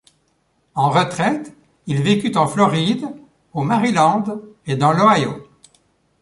En 0.73 0.89
retraite, 0.89 1.53
il 1.85 2.01
vécut 2.01 2.35
en 2.35 2.47
Floride, 2.47 3.05
au 3.53 3.61
Maryland 3.61 4.23
et 4.65 4.75
dans 4.75 4.93
l'Ohio. 4.93 5.47